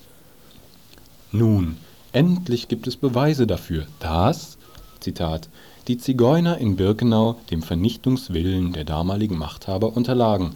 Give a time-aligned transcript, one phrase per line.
[1.31, 1.77] Nun,
[2.11, 4.57] endlich gibt es Beweise dafür, dass
[4.99, 5.49] Zitat,
[5.87, 10.55] die Zigeuner in Birkenau dem Vernichtungswillen der damaligen Machthaber unterlagen.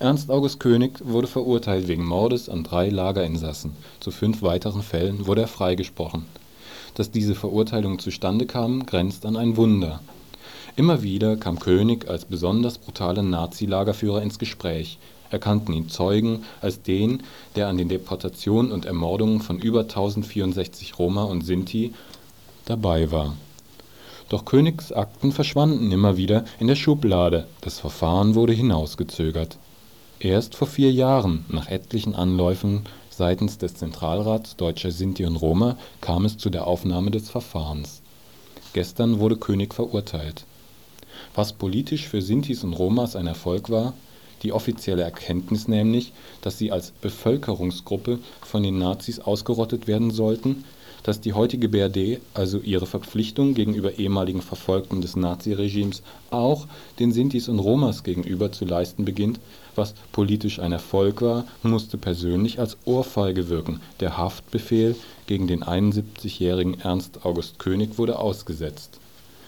[0.00, 5.42] Ernst August König wurde verurteilt wegen Mordes an drei Lagerinsassen, zu fünf weiteren Fällen wurde
[5.42, 6.24] er freigesprochen.
[6.94, 10.00] Dass diese Verurteilung zustande kam, grenzt an ein Wunder.
[10.74, 17.22] Immer wieder kam König als besonders brutaler Nazi-Lagerführer ins Gespräch erkannten ihn Zeugen als den,
[17.54, 21.92] der an den Deportationen und Ermordungen von über 1064 Roma und Sinti
[22.64, 23.36] dabei war.
[24.30, 29.58] Doch Königs Akten verschwanden immer wieder in der Schublade, das Verfahren wurde hinausgezögert.
[30.20, 36.26] Erst vor vier Jahren, nach etlichen Anläufen seitens des Zentralrats Deutscher Sinti und Roma, kam
[36.26, 38.02] es zu der Aufnahme des Verfahrens.
[38.74, 40.44] Gestern wurde König verurteilt.
[41.34, 43.94] Was politisch für Sintis und Romas ein Erfolg war
[44.42, 50.64] die offizielle Erkenntnis nämlich, dass sie als Bevölkerungsgruppe von den Nazis ausgerottet werden sollten,
[51.02, 56.66] dass die heutige BRD also ihre Verpflichtung gegenüber ehemaligen Verfolgten des Naziregimes auch
[56.98, 59.40] den Sintis und Romas gegenüber zu leisten beginnt,
[59.76, 63.80] was politisch ein Erfolg war, musste persönlich als Ohrfeige wirken.
[64.00, 68.98] Der Haftbefehl gegen den 71-jährigen Ernst August König wurde ausgesetzt.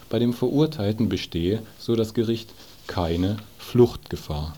[0.08, 2.50] Bei dem Verurteilten bestehe, so das Gericht,
[2.86, 4.54] keine Fluchtgefahr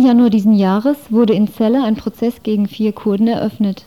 [0.00, 3.84] Januar diesen Jahres wurde in Celle ein Prozess gegen vier Kurden eröffnet.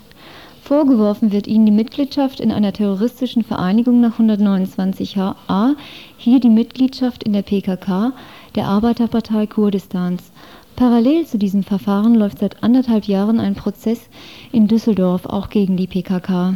[0.63, 5.75] Vorgeworfen wird ihnen die Mitgliedschaft in einer terroristischen Vereinigung nach 129a,
[6.17, 8.13] hier die Mitgliedschaft in der PKK,
[8.55, 10.31] der Arbeiterpartei Kurdistans.
[10.75, 14.09] Parallel zu diesem Verfahren läuft seit anderthalb Jahren ein Prozess
[14.51, 16.55] in Düsseldorf auch gegen die PKK.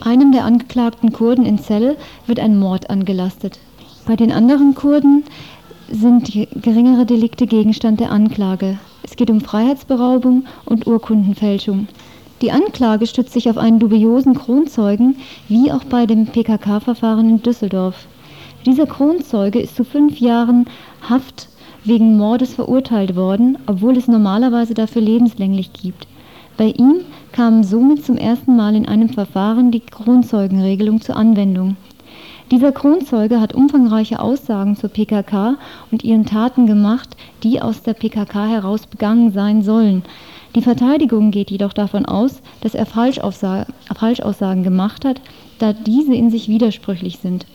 [0.00, 3.58] Einem der angeklagten Kurden in Celle wird ein Mord angelastet.
[4.06, 5.24] Bei den anderen Kurden
[5.90, 6.32] sind
[6.62, 8.78] geringere Delikte Gegenstand der Anklage.
[9.08, 11.86] Es geht um Freiheitsberaubung und Urkundenfälschung.
[12.42, 15.14] Die Anklage stützt sich auf einen dubiosen Kronzeugen,
[15.48, 18.08] wie auch bei dem PKK-Verfahren in Düsseldorf.
[18.66, 20.66] Dieser Kronzeuge ist zu fünf Jahren
[21.08, 21.48] Haft
[21.84, 26.08] wegen Mordes verurteilt worden, obwohl es normalerweise dafür lebenslänglich gibt.
[26.56, 31.76] Bei ihm kam somit zum ersten Mal in einem Verfahren die Kronzeugenregelung zur Anwendung.
[32.52, 35.56] Dieser Kronzeuge hat umfangreiche Aussagen zur PKK
[35.90, 40.04] und ihren Taten gemacht, die aus der PKK heraus begangen sein sollen.
[40.54, 45.20] Die Verteidigung geht jedoch davon aus, dass er Falschaussagen gemacht hat,
[45.58, 47.46] da diese in sich widersprüchlich sind.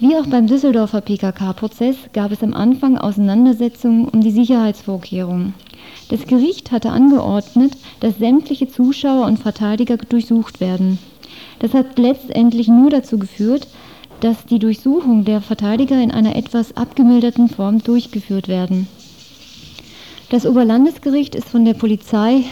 [0.00, 5.54] Wie auch beim Düsseldorfer PKK-Prozess gab es am Anfang Auseinandersetzungen um die Sicherheitsvorkehrungen.
[6.10, 10.98] Das Gericht hatte angeordnet, dass sämtliche Zuschauer und Verteidiger durchsucht werden.
[11.58, 13.66] Das hat letztendlich nur dazu geführt,
[14.20, 18.88] dass die Durchsuchung der Verteidiger in einer etwas abgemilderten Form durchgeführt werden.
[20.30, 22.44] Das Oberlandesgericht ist von der Polizei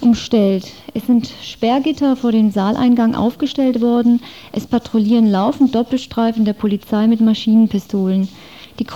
[0.00, 0.66] umstellt.
[0.92, 4.20] Es sind Sperrgitter vor dem Saaleingang aufgestellt worden.
[4.52, 8.28] Es patrouillieren laufend Doppelstreifen der Polizei mit Maschinenpistolen.
[8.80, 8.86] Die,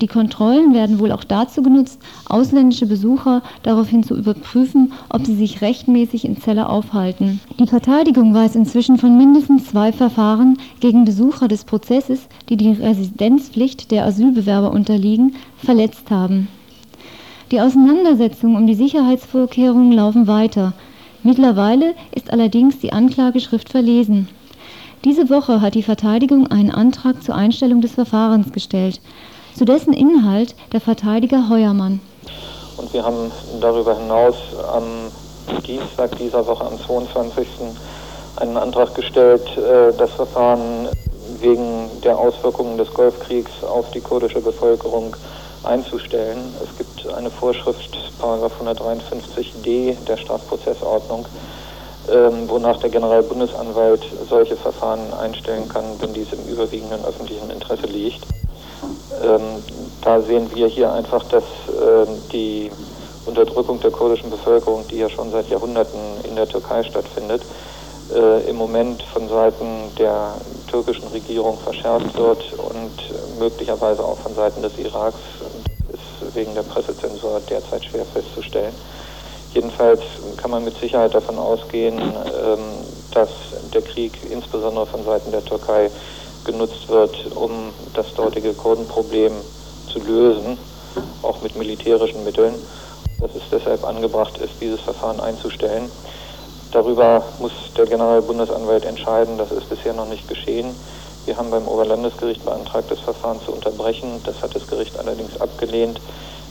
[0.00, 5.60] die, Kontrollen werden wohl auch dazu genutzt, ausländische Besucher daraufhin zu überprüfen, ob sie sich
[5.60, 7.40] rechtmäßig in Zelle aufhalten.
[7.58, 13.90] Die Verteidigung weiß inzwischen von mindestens zwei Verfahren gegen Besucher des Prozesses, die die Residenzpflicht
[13.90, 16.46] der Asylbewerber unterliegen, verletzt haben.
[17.50, 20.72] Die Auseinandersetzungen um die Sicherheitsvorkehrungen laufen weiter.
[21.24, 24.28] Mittlerweile ist allerdings die Anklageschrift verlesen.
[25.04, 29.02] Diese Woche hat die Verteidigung einen Antrag zur Einstellung des Verfahrens gestellt,
[29.54, 32.00] zu dessen Inhalt der Verteidiger Heuermann.
[32.78, 33.30] Und wir haben
[33.60, 34.36] darüber hinaus
[34.72, 34.84] am
[35.66, 37.46] Dienstag dieser Woche, am 22.
[38.36, 40.88] einen Antrag gestellt, äh, das Verfahren
[41.38, 45.14] wegen der Auswirkungen des Golfkriegs auf die kurdische Bevölkerung
[45.64, 46.38] einzustellen.
[46.62, 51.26] Es gibt eine Vorschrift, Paragraph 153d der Strafprozessordnung,
[52.10, 58.24] ähm, wonach der Generalbundesanwalt solche Verfahren einstellen kann, wenn dies im überwiegenden öffentlichen Interesse liegt.
[59.22, 59.62] Ähm,
[60.02, 62.70] da sehen wir hier einfach, dass ähm, die
[63.26, 65.98] Unterdrückung der kurdischen Bevölkerung, die ja schon seit Jahrhunderten
[66.28, 67.42] in der Türkei stattfindet,
[68.14, 69.66] äh, im Moment von Seiten
[69.98, 70.34] der
[70.70, 75.18] türkischen Regierung verschärft wird und möglicherweise auch von Seiten des Iraks
[75.92, 78.74] ist wegen der Pressezensur derzeit schwer festzustellen.
[79.54, 80.00] Jedenfalls
[80.36, 82.58] kann man mit Sicherheit davon ausgehen, ähm,
[83.12, 83.30] dass
[83.72, 85.90] der Krieg insbesondere von Seiten der Türkei
[86.44, 89.32] genutzt wird, um das dortige Kurdenproblem
[89.92, 90.58] zu lösen,
[91.22, 92.54] auch mit militärischen Mitteln.
[93.20, 95.88] Dass es deshalb angebracht ist, dieses Verfahren einzustellen.
[96.72, 99.38] Darüber muss der Generalbundesanwalt entscheiden.
[99.38, 100.74] Das ist bisher noch nicht geschehen.
[101.26, 104.20] Wir haben beim Oberlandesgericht beantragt, das Verfahren zu unterbrechen.
[104.24, 106.00] Das hat das Gericht allerdings abgelehnt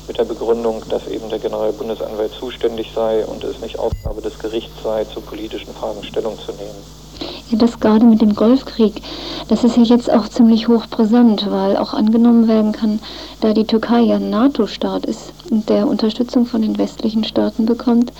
[0.07, 4.83] mit der Begründung, dass eben der Generalbundesanwalt zuständig sei und es nicht Aufgabe des Gerichts
[4.83, 7.03] sei, zu politischen Fragen Stellung zu nehmen.
[7.49, 9.01] Ja, das gerade mit dem Golfkrieg,
[9.47, 12.99] das ist ja jetzt auch ziemlich hochbrisant, weil auch angenommen werden kann,
[13.41, 18.11] da die Türkei ja ein NATO-Staat ist und der Unterstützung von den westlichen Staaten bekommt,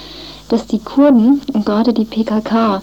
[0.50, 2.82] dass die Kurden und gerade die PKK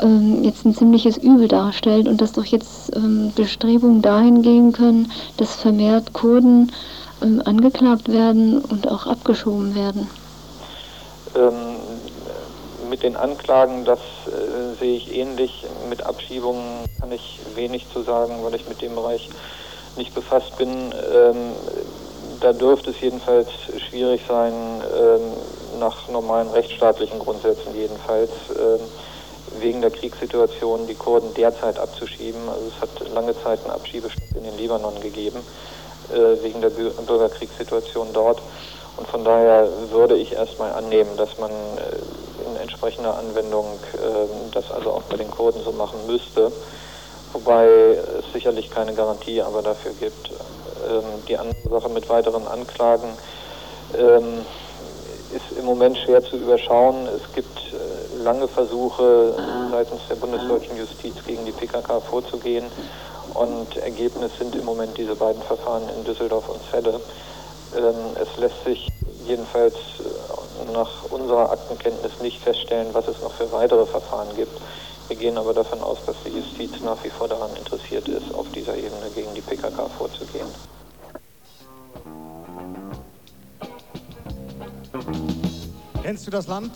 [0.00, 5.10] ähm, jetzt ein ziemliches Übel darstellt und dass doch jetzt ähm, Bestrebungen dahin gehen können,
[5.36, 6.72] dass vermehrt Kurden
[7.20, 10.08] angeklagt werden und auch abgeschoben werden.
[11.34, 11.76] Ähm,
[12.90, 15.64] mit den Anklagen, das äh, sehe ich ähnlich.
[15.88, 19.28] Mit Abschiebungen kann ich wenig zu sagen, weil ich mit dem Bereich
[19.96, 20.68] nicht befasst bin.
[20.68, 21.52] Ähm,
[22.40, 23.48] da dürfte es jedenfalls
[23.88, 28.80] schwierig sein, ähm, nach normalen rechtsstaatlichen Grundsätzen jedenfalls, ähm,
[29.60, 32.40] wegen der Kriegssituation die Kurden derzeit abzuschieben.
[32.48, 35.38] Also es hat lange Zeit einen Abschiebestopp in den Libanon gegeben,
[36.42, 38.40] wegen der Bürgerkriegssituation dort.
[38.96, 44.70] Und von daher würde ich erstmal annehmen, dass man äh, in entsprechender Anwendung ähm, das
[44.70, 46.50] also auch bei den Kurden so machen müsste.
[47.32, 50.30] Wobei es sicherlich keine Garantie aber dafür gibt.
[51.28, 53.08] Die andere Sache mit weiteren Anklagen
[55.34, 57.08] ist im Moment schwer zu überschauen.
[57.08, 59.34] Es gibt äh, lange Versuche
[59.70, 62.64] seitens der bundesdeutschen Justiz gegen die PKK vorzugehen
[63.38, 67.00] und Ergebnis sind im Moment diese beiden Verfahren in Düsseldorf und Celle.
[67.76, 68.88] Ähm, es lässt sich
[69.26, 69.74] jedenfalls
[70.72, 74.60] nach unserer Aktenkenntnis nicht feststellen, was es noch für weitere Verfahren gibt.
[75.08, 78.46] Wir gehen aber davon aus, dass die Justiz nach wie vor daran interessiert ist, auf
[78.52, 80.46] dieser Ebene gegen die PKK vorzugehen.
[86.02, 86.72] Kennst du das Land,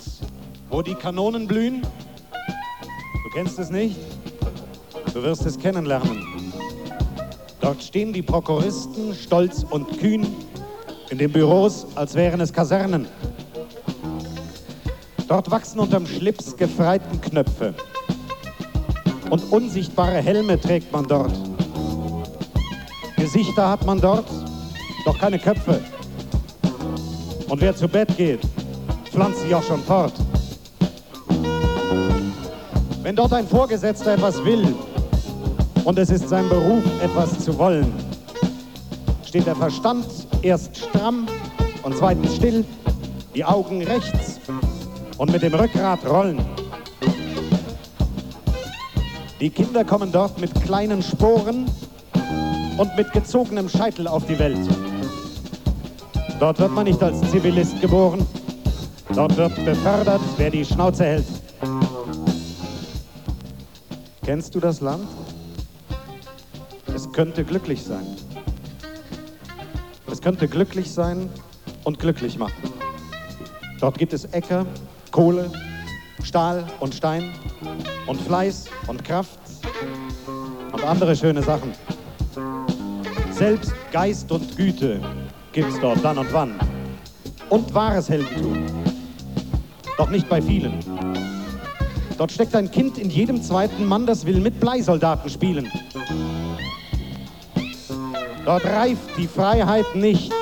[0.71, 1.83] wo die Kanonen blühen?
[1.83, 3.97] Du kennst es nicht?
[5.13, 6.40] Du wirst es kennenlernen.
[7.61, 10.27] Dort stehen die Prokuristen stolz und kühn
[11.11, 13.07] in den Büros, als wären es Kasernen.
[15.29, 17.75] Dort wachsen unterm Schlips gefreiten Knöpfe
[19.31, 21.33] und unsichtbare Helme trägt man dort.
[23.17, 24.27] Gesichter hat man dort,
[25.05, 25.81] doch keine Köpfe.
[27.49, 28.41] Und wer zu Bett geht,
[29.05, 30.15] pflanzt sich auch schon fort.
[33.03, 34.75] Wenn dort ein Vorgesetzter etwas will
[35.91, 37.93] und es ist sein Beruf, etwas zu wollen,
[39.27, 40.07] steht der Verstand
[40.41, 41.27] erst stramm
[41.83, 42.65] und zweitens still,
[43.35, 44.39] die Augen rechts
[45.19, 46.39] und mit dem Rückgrat rollen.
[49.41, 51.67] Die Kinder kommen dort mit kleinen Sporen
[52.79, 54.69] und mit gezogenem Scheitel auf die Welt.
[56.39, 58.25] Dort wird man nicht als Zivilist geboren.
[59.13, 61.27] Dort wird befördert, wer die Schnauze hält.
[64.25, 65.09] Kennst du das Land?
[67.21, 68.07] Es könnte glücklich sein.
[70.11, 71.29] Es könnte glücklich sein
[71.85, 72.73] und glücklich machen.
[73.79, 74.65] Dort gibt es Äcker,
[75.11, 75.53] Kohle,
[76.23, 77.31] Stahl und Stein
[78.07, 79.39] und Fleiß und Kraft
[80.73, 81.73] und andere schöne Sachen.
[83.33, 84.99] Selbst Geist und Güte
[85.53, 86.59] gibt's dort dann und wann.
[87.51, 88.65] Und wahres Heldentum.
[89.99, 90.73] Doch nicht bei vielen.
[92.17, 95.71] Dort steckt ein Kind in jedem zweiten Mann, das will mit Bleisoldaten spielen.
[98.51, 100.33] Dort reift die Freiheit nicht.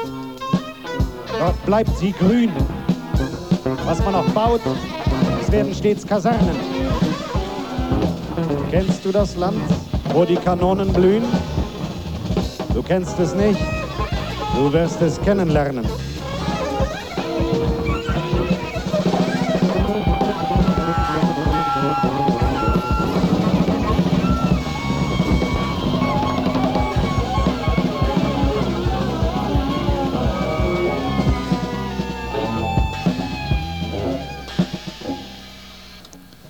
[1.38, 2.50] Dort bleibt sie grün.
[3.85, 4.62] Was man auch baut,
[5.43, 6.57] es werden stets Kasernen.
[8.71, 9.61] Kennst du das Land,
[10.15, 11.25] wo die Kanonen blühen?
[12.73, 13.61] Du kennst es nicht,
[14.57, 15.85] du wirst es kennenlernen.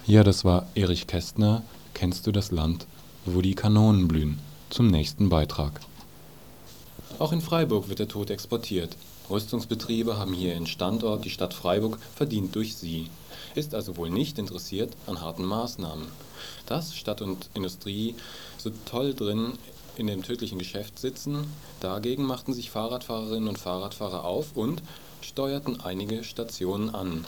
[0.09, 1.62] Ja, das war Erich Kästner.
[1.93, 2.87] Kennst du das Land,
[3.27, 4.38] wo die Kanonen blühen?
[4.71, 5.83] Zum nächsten Beitrag.
[7.19, 8.97] Auch in Freiburg wird der Tod exportiert.
[9.29, 13.11] Rüstungsbetriebe haben hier ihren Standort, die Stadt Freiburg verdient durch sie,
[13.55, 16.07] ist also wohl nicht interessiert an harten Maßnahmen.
[16.65, 18.15] Dass Stadt und Industrie
[18.57, 19.59] so toll drin
[19.99, 21.45] in dem tödlichen Geschäft sitzen,
[21.81, 24.83] dagegen machten sich Fahrradfahrerinnen und Fahrradfahrer auf und
[25.21, 27.27] steuerten einige Stationen an.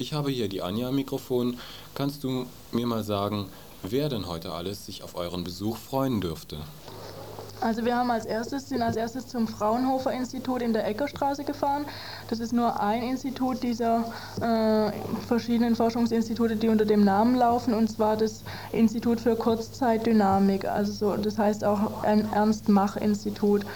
[0.00, 1.58] Ich habe hier die Anja am Mikrofon.
[1.94, 3.46] Kannst du mir mal sagen,
[3.82, 6.58] wer denn heute alles sich auf euren Besuch freuen dürfte?
[7.60, 11.84] Also wir haben als erstes, sind als erstes zum Fraunhofer Institut in der Eckerstraße gefahren.
[12.30, 14.04] Das ist nur ein Institut dieser
[14.40, 14.92] äh,
[15.26, 21.16] verschiedenen Forschungsinstitute, die unter dem Namen laufen, und zwar das Institut für Kurzzeitdynamik, also so,
[21.16, 23.66] das heißt auch ein Ernst-Mach-Institut.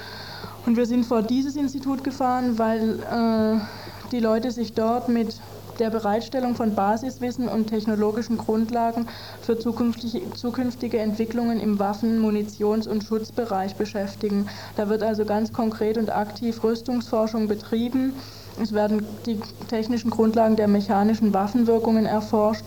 [0.66, 5.34] Und wir sind vor dieses Institut gefahren, weil äh, die Leute sich dort mit
[5.82, 9.08] der Bereitstellung von Basiswissen und technologischen Grundlagen
[9.40, 14.46] für zukünftige, Entwicklungen im Waffen-, Munitions- und Schutzbereich beschäftigen.
[14.76, 18.14] Da wird also ganz konkret und aktiv Rüstungsforschung betrieben.
[18.62, 22.64] Es werden die technischen Grundlagen der mechanischen Waffenwirkungen erforscht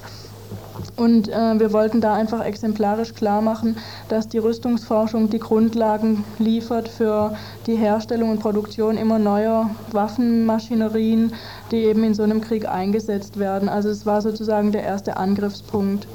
[0.98, 6.88] und äh, wir wollten da einfach exemplarisch klar machen, dass die Rüstungsforschung die Grundlagen liefert
[6.88, 7.36] für
[7.68, 11.34] die Herstellung und Produktion immer neuer Waffenmaschinerien,
[11.72, 13.68] die eben in so einem Krieg eingesetzt werden.
[13.68, 16.08] Also es war sozusagen der erste Angriffspunkt.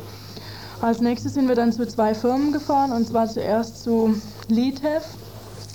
[0.80, 4.14] Als nächstes sind wir dann zu zwei Firmen gefahren, und zwar zuerst zu
[4.48, 5.04] Litev.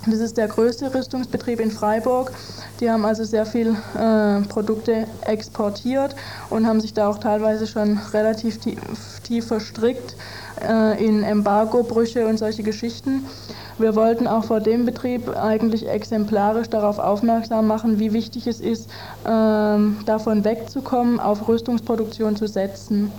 [0.08, 2.32] Das ist der größte Rüstungsbetrieb in Freiburg.
[2.80, 6.16] Die haben also sehr viel äh, Produkte exportiert
[6.50, 8.80] und haben sich da auch teilweise schon relativ tief,
[9.24, 10.16] tief verstrickt
[10.62, 13.26] äh, in Embargo-Brüche und solche Geschichten.
[13.80, 18.90] Wir wollten auch vor dem Betrieb eigentlich exemplarisch darauf aufmerksam machen, wie wichtig es ist,
[19.24, 19.28] äh,
[20.06, 23.12] davon wegzukommen, auf Rüstungsproduktion zu setzen.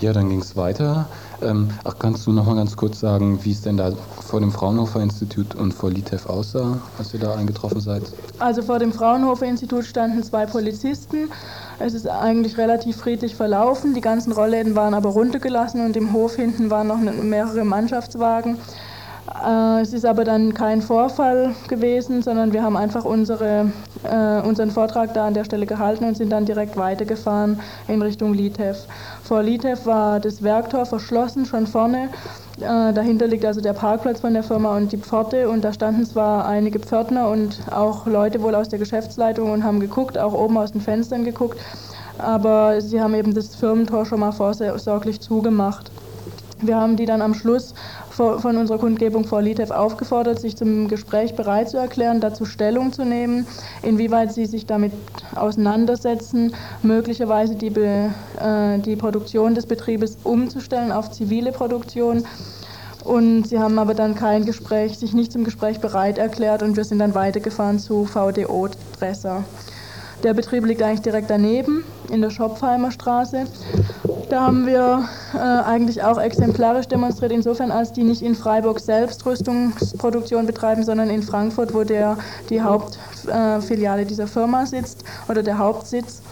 [0.00, 1.06] Ja, dann ging es weiter.
[1.42, 3.92] Ähm, ach, kannst du noch mal ganz kurz sagen, wie es denn da
[4.26, 8.02] vor dem Fraunhofer Institut und vor Litev aussah, als ihr da eingetroffen seid?
[8.38, 11.30] Also vor dem Fraunhofer Institut standen zwei Polizisten.
[11.78, 13.94] Es ist eigentlich relativ friedlich verlaufen.
[13.94, 18.58] Die ganzen Rollläden waren aber runtergelassen und im Hof hinten waren noch mehrere Mannschaftswagen.
[19.44, 23.70] Äh, es ist aber dann kein Vorfall gewesen, sondern wir haben einfach unsere,
[24.02, 28.34] äh, unseren Vortrag da an der Stelle gehalten und sind dann direkt weitergefahren in Richtung
[28.34, 28.86] Litev.
[29.22, 32.08] Vor Litev war das Werktor verschlossen, schon vorne.
[32.58, 36.04] Äh, dahinter liegt also der Parkplatz von der Firma und die Pforte und da standen
[36.04, 40.58] zwar einige Pförtner und auch Leute wohl aus der Geschäftsleitung und haben geguckt, auch oben
[40.58, 41.58] aus den Fenstern geguckt,
[42.18, 45.90] aber sie haben eben das Firmentor schon mal vorsorglich zugemacht.
[46.62, 47.74] Wir haben die dann am Schluss
[48.10, 53.04] von unserer Kundgebung vor Litev aufgefordert, sich zum Gespräch bereit zu erklären, dazu Stellung zu
[53.04, 53.46] nehmen,
[53.82, 54.92] inwieweit sie sich damit
[55.34, 62.24] auseinandersetzen, möglicherweise die, Be, äh, die Produktion des Betriebes umzustellen auf zivile Produktion.
[63.02, 66.84] Und sie haben aber dann kein Gespräch, sich nicht zum Gespräch bereit erklärt und wir
[66.84, 69.42] sind dann weitergefahren zu VDO Dresser.
[70.22, 73.44] Der Betrieb liegt eigentlich direkt daneben in der Schopfheimer Straße.
[74.30, 79.26] Da haben wir äh, eigentlich auch exemplarisch demonstriert, insofern als die nicht in Freiburg selbst
[79.26, 82.16] Rüstungsproduktion betreiben, sondern in Frankfurt, wo der,
[82.48, 86.22] die Hauptfiliale äh, dieser Firma sitzt oder der Hauptsitz.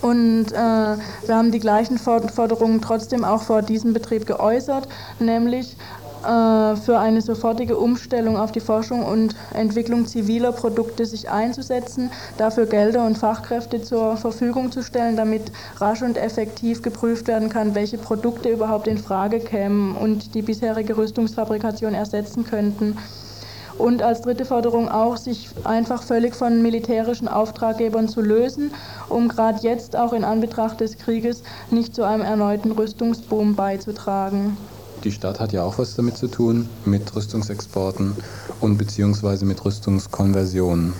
[0.00, 4.86] Und äh, wir haben die gleichen Forderungen trotzdem auch vor diesem Betrieb geäußert,
[5.18, 5.76] nämlich
[6.22, 13.06] für eine sofortige Umstellung auf die Forschung und Entwicklung ziviler Produkte sich einzusetzen, dafür Gelder
[13.06, 18.48] und Fachkräfte zur Verfügung zu stellen, damit rasch und effektiv geprüft werden kann, welche Produkte
[18.48, 22.96] überhaupt in Frage kämen und die bisherige Rüstungsfabrikation ersetzen könnten.
[23.78, 28.72] Und als dritte Forderung auch, sich einfach völlig von militärischen Auftraggebern zu lösen,
[29.08, 34.56] um gerade jetzt auch in Anbetracht des Krieges nicht zu einem erneuten Rüstungsboom beizutragen.
[35.04, 38.16] Die Stadt hat ja auch was damit zu tun, mit Rüstungsexporten
[38.60, 40.92] und beziehungsweise mit Rüstungskonversionen.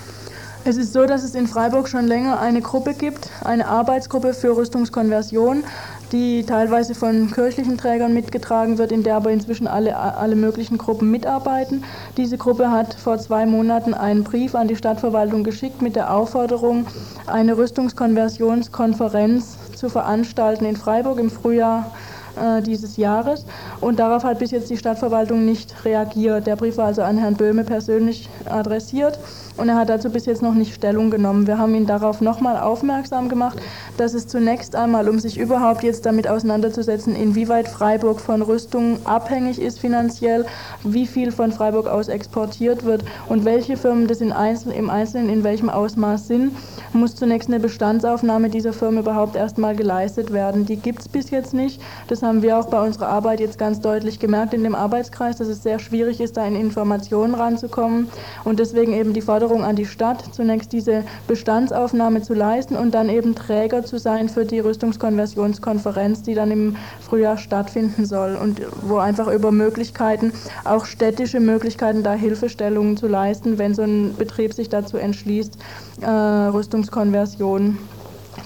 [0.65, 4.57] Es ist so, dass es in Freiburg schon länger eine Gruppe gibt, eine Arbeitsgruppe für
[4.57, 5.65] Rüstungskonversion,
[6.13, 11.11] die teilweise von kirchlichen Trägern mitgetragen wird, in der aber inzwischen alle, alle möglichen Gruppen
[11.11, 11.85] mitarbeiten.
[12.17, 16.87] Diese Gruppe hat vor zwei Monaten einen Brief an die Stadtverwaltung geschickt mit der Aufforderung,
[17.27, 21.91] eine Rüstungskonversionskonferenz zu veranstalten in Freiburg im Frühjahr
[22.38, 23.44] äh, dieses Jahres.
[23.81, 26.46] Und darauf hat bis jetzt die Stadtverwaltung nicht reagiert.
[26.46, 29.18] Der Brief war also an Herrn Böhme persönlich adressiert
[29.59, 31.46] und er hat dazu bis jetzt noch nicht Stellung genommen.
[31.46, 33.59] Wir haben ihn darauf nochmal aufmerksam gemacht,
[33.96, 39.61] dass es zunächst einmal, um sich überhaupt jetzt damit auseinanderzusetzen, inwieweit Freiburg von Rüstungen abhängig
[39.61, 40.46] ist finanziell,
[40.85, 45.29] wie viel von Freiburg aus exportiert wird und welche Firmen das in Einzel im Einzelnen
[45.29, 46.53] in welchem Ausmaß sind,
[46.92, 50.66] muss zunächst eine Bestandsaufnahme dieser Firmen überhaupt erstmal geleistet werden.
[50.66, 51.81] Die gibt es bis jetzt nicht.
[52.07, 55.49] Das haben wir auch bei unserer Arbeit jetzt ganz deutlich gemerkt in dem Arbeitskreis, dass
[55.49, 58.09] es sehr schwierig ist, da in Informationen ranzukommen
[58.45, 63.09] und deswegen eben die Forderung an die Stadt, zunächst diese Bestandsaufnahme zu leisten und dann
[63.09, 68.99] eben Träger zu sein für die Rüstungskonversionskonferenz, die dann im Frühjahr stattfinden soll und wo
[68.99, 70.33] einfach über Möglichkeiten,
[70.64, 75.57] auch städtische Möglichkeiten, da Hilfestellungen zu leisten, wenn so ein Betrieb sich dazu entschließt,
[76.03, 77.79] äh, Rüstungskonversion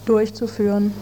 [0.07, 0.93] durchzuführen.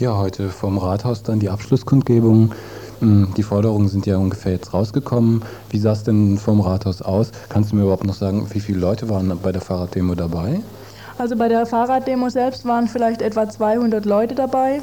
[0.00, 2.54] Ja, heute vom Rathaus dann die Abschlusskundgebung.
[3.00, 5.42] Hm, die Forderungen sind ja ungefähr jetzt rausgekommen.
[5.68, 7.32] Wie sah es denn vom Rathaus aus?
[7.50, 10.62] Kannst du mir überhaupt noch sagen, wie viele Leute waren bei der Fahrraddemo dabei?
[11.18, 14.80] Also bei der Fahrraddemo selbst waren vielleicht etwa 200 Leute dabei.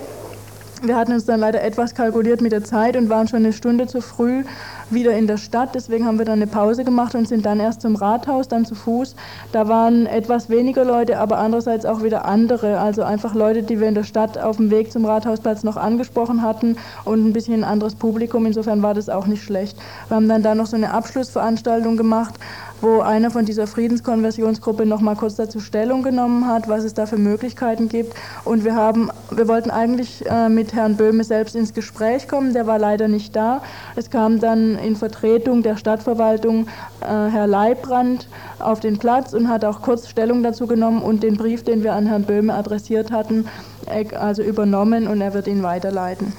[0.84, 3.88] Wir hatten uns dann leider etwas kalkuliert mit der Zeit und waren schon eine Stunde
[3.88, 4.44] zu früh
[4.90, 5.76] wieder in der Stadt.
[5.76, 8.76] Deswegen haben wir dann eine Pause gemacht und sind dann erst zum Rathaus, dann zu
[8.76, 9.16] Fuß.
[9.52, 12.80] Da waren etwas weniger Leute, aber andererseits auch wieder andere.
[12.80, 16.42] Also einfach Leute, die wir in der Stadt auf dem Weg zum Rathausplatz noch angesprochen
[16.42, 18.46] hatten und ein bisschen ein anderes Publikum.
[18.46, 19.78] Insofern war das auch nicht schlecht.
[20.08, 22.36] Wir haben dann da noch so eine Abschlussveranstaltung gemacht
[22.82, 27.06] wo einer von dieser Friedenskonversionsgruppe noch mal kurz dazu Stellung genommen hat, was es da
[27.06, 28.14] für Möglichkeiten gibt.
[28.46, 32.68] Und wir haben, wir wollten eigentlich äh, mit Herrn Böhme selbst ins Gespräch kommen, der
[32.68, 33.62] war leider nicht da.
[33.96, 36.68] Es kam dann in Vertretung der Stadtverwaltung
[37.02, 38.28] äh, Herr Leibrand
[38.60, 41.94] auf den Platz und hat auch kurz Stellung dazu genommen und den Brief, den wir
[41.94, 43.48] an Herrn Böhme adressiert hatten,
[43.86, 46.34] äh, also übernommen und er wird ihn weiterleiten.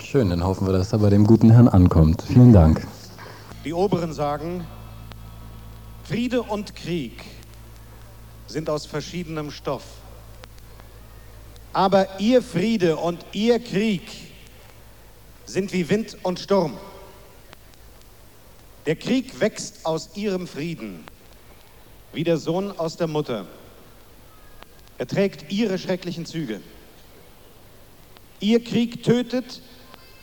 [0.00, 2.22] Schön, dann hoffen wir, dass er bei dem guten Herrn ankommt.
[2.22, 2.86] Vielen Dank.
[3.64, 4.64] Die Oberen sagen,
[6.04, 7.24] Friede und Krieg
[8.46, 9.82] sind aus verschiedenem Stoff.
[11.72, 14.02] Aber ihr Friede und ihr Krieg
[15.46, 16.74] sind wie Wind und Sturm.
[18.86, 21.04] Der Krieg wächst aus ihrem Frieden,
[22.12, 23.46] wie der Sohn aus der Mutter.
[24.98, 26.60] Er trägt ihre schrecklichen Züge.
[28.40, 29.62] Ihr Krieg tötet,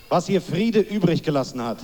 [0.10, 1.80] was ihr Friede übrig gelassen hat.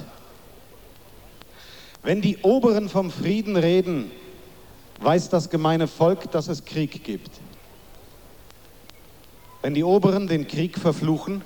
[2.03, 4.11] Wenn die Oberen vom Frieden reden,
[5.01, 7.31] weiß das gemeine Volk, dass es Krieg gibt.
[9.63, 11.41] Wenn die Oberen den Krieg verfluchen,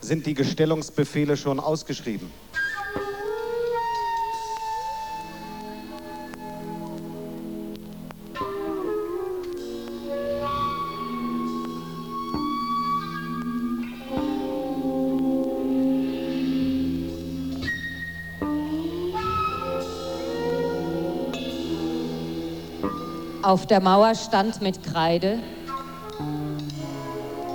[0.00, 2.30] sind die Gestellungsbefehle schon ausgeschrieben.
[23.48, 25.38] Auf der Mauer stand mit Kreide,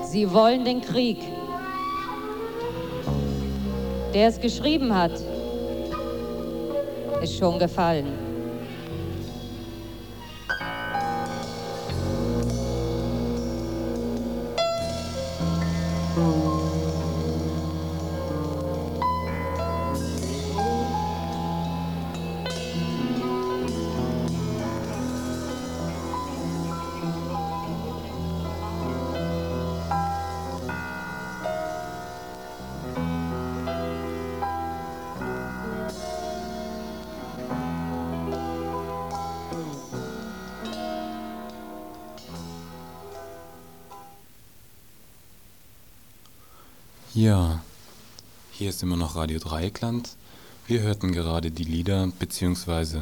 [0.10, 1.20] Sie wollen den Krieg.
[4.12, 5.12] Der es geschrieben hat,
[7.22, 8.33] ist schon gefallen.
[48.84, 50.10] Immer noch Radio Dreieckland.
[50.68, 53.00] Wir hörten gerade die Lieder bzw.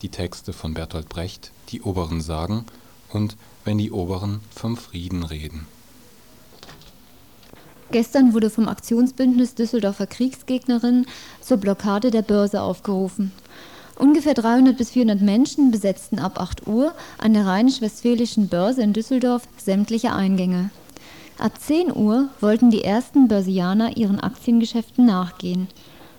[0.00, 2.64] die Texte von Bertolt Brecht, Die Oberen sagen
[3.10, 5.66] und Wenn die Oberen vom Frieden reden.
[7.92, 11.06] Gestern wurde vom Aktionsbündnis Düsseldorfer Kriegsgegnerinnen
[11.42, 13.30] zur Blockade der Börse aufgerufen.
[13.96, 19.46] Ungefähr 300 bis 400 Menschen besetzten ab 8 Uhr an der rheinisch-westfälischen Börse in Düsseldorf
[19.58, 20.70] sämtliche Eingänge.
[21.40, 25.68] Ab 10 Uhr wollten die ersten Börsianer ihren Aktiengeschäften nachgehen.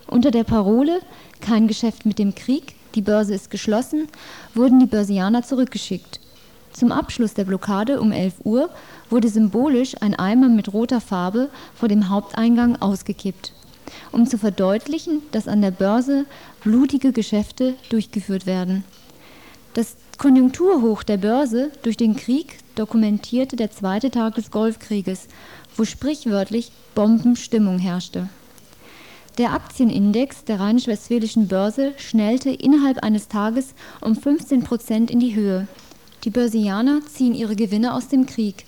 [0.08, 0.98] Unter der Parole
[1.40, 4.08] Kein Geschäft mit dem Krieg, die Börse ist geschlossen,
[4.52, 6.18] wurden die Börsianer zurückgeschickt.
[6.72, 8.68] Zum Abschluss der Blockade um 11 Uhr
[9.10, 13.52] wurde symbolisch ein Eimer mit roter Farbe vor dem Haupteingang ausgekippt,
[14.10, 16.26] um zu verdeutlichen, dass an der Börse
[16.64, 18.82] blutige Geschäfte durchgeführt werden.
[19.74, 25.28] Das Konjunkturhoch der Börse durch den Krieg dokumentierte der zweite Tag des Golfkrieges,
[25.76, 28.28] wo sprichwörtlich Bombenstimmung herrschte.
[29.38, 35.66] Der Aktienindex der rheinisch-westfälischen Börse schnellte innerhalb eines Tages um 15 Prozent in die Höhe.
[36.24, 38.66] Die Börsianer ziehen ihre Gewinne aus dem Krieg.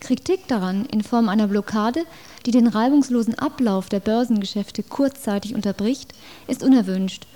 [0.00, 2.02] Kritik daran in Form einer Blockade,
[2.44, 6.12] die den reibungslosen Ablauf der Börsengeschäfte kurzzeitig unterbricht,
[6.48, 7.26] ist unerwünscht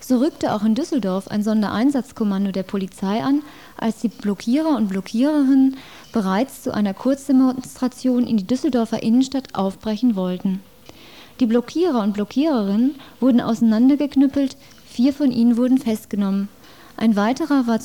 [0.00, 3.42] so rückte auch in Düsseldorf ein Sondereinsatzkommando der Polizei an,
[3.76, 5.76] als die Blockierer und Blockiererinnen
[6.12, 10.60] bereits zu einer Kurzdemonstration in die Düsseldorfer Innenstadt aufbrechen wollten.
[11.38, 16.48] Die Blockierer und Blockiererinnen wurden auseinandergeknüppelt, vier von ihnen wurden festgenommen.
[16.96, 17.80] Ein weiterer war,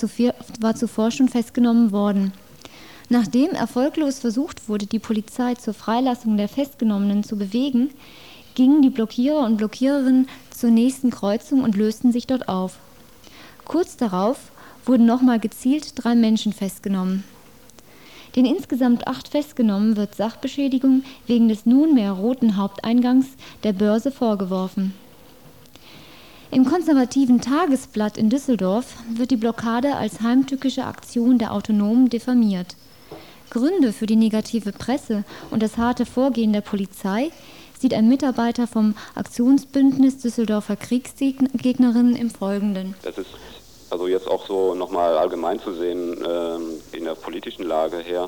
[0.60, 2.34] war zuvor schon festgenommen worden.
[3.08, 7.92] Nachdem erfolglos versucht wurde, die Polizei zur Freilassung der Festgenommenen zu bewegen,
[8.56, 12.78] gingen die Blockierer und Blockiererinnen zur nächsten Kreuzung und lösten sich dort auf.
[13.66, 14.52] Kurz darauf
[14.86, 17.24] wurden nochmal gezielt drei Menschen festgenommen.
[18.36, 23.28] Den insgesamt acht Festgenommen wird Sachbeschädigung wegen des nunmehr roten Haupteingangs
[23.64, 24.94] der Börse vorgeworfen.
[26.52, 32.76] Im konservativen Tagesblatt in Düsseldorf wird die Blockade als heimtückische Aktion der Autonomen diffamiert.
[33.50, 37.32] Gründe für die negative Presse und das harte Vorgehen der Polizei
[37.86, 42.96] sieht ein Mitarbeiter vom Aktionsbündnis Düsseldorfer Kriegsgegnerinnen im Folgenden.
[43.04, 43.30] Das ist
[43.92, 48.28] also jetzt auch so nochmal allgemein zu sehen äh, in der politischen Lage her,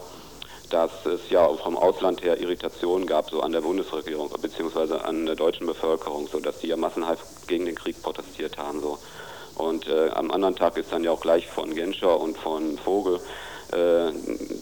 [0.69, 4.99] dass es ja vom Ausland her Irritationen gab, so an der Bundesregierung bzw.
[5.03, 8.79] an der deutschen Bevölkerung, so dass die ja massenhaft gegen den Krieg protestiert haben.
[8.79, 8.99] So.
[9.55, 13.19] Und äh, am anderen Tag ist dann ja auch gleich von Genscher und von Vogel
[13.71, 14.11] äh,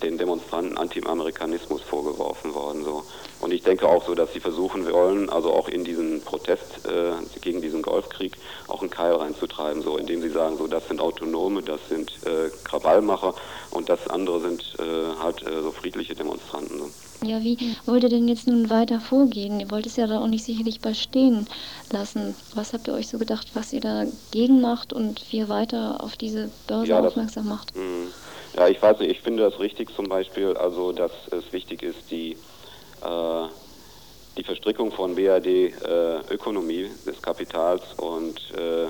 [0.01, 2.83] den Demonstranten Anti-Amerikanismus vorgeworfen worden.
[2.83, 3.03] So.
[3.41, 7.11] Und ich denke auch so, dass sie versuchen wollen, also auch in diesen Protest äh,
[7.41, 8.37] gegen diesen Golfkrieg
[8.67, 12.49] auch einen Keil reinzutreiben, so indem sie sagen, so das sind Autonome, das sind äh,
[12.63, 13.35] Krawallmacher
[13.71, 16.79] und das andere sind äh, halt äh, so friedliche Demonstranten.
[16.79, 16.89] So.
[17.25, 19.59] Ja, wie wollt ihr denn jetzt nun weiter vorgehen?
[19.59, 21.47] Ihr wollt es ja da auch nicht sicherlich bei stehen
[21.91, 22.35] lassen.
[22.53, 26.17] Was habt ihr euch so gedacht, was ihr dagegen macht und wie ihr weiter auf
[26.17, 27.75] diese Börse ja, aufmerksam macht?
[27.75, 27.81] Mh.
[28.55, 32.09] Ja, ich weiß nicht, ich finde das richtig zum Beispiel, also dass es wichtig ist,
[32.09, 32.37] die,
[33.01, 33.47] äh,
[34.37, 38.87] die Verstrickung von BRD-Ökonomie, äh, des Kapitals und äh,